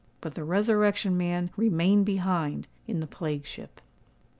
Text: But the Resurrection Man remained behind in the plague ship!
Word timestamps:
But 0.19 0.33
the 0.33 0.43
Resurrection 0.43 1.15
Man 1.15 1.51
remained 1.55 2.07
behind 2.07 2.67
in 2.87 3.01
the 3.01 3.05
plague 3.05 3.45
ship! 3.45 3.81